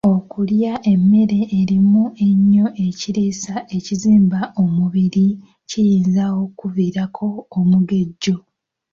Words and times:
Okulya 0.15 0.73
emmere 0.93 1.39
erimu 1.59 2.03
ennyo 2.27 2.65
ekiriisa 2.87 3.55
ekizimba 3.77 4.39
omubiri 4.63 5.27
kiyinza 5.69 6.23
okkuviirako 6.41 7.27
omugejjo. 7.59 8.35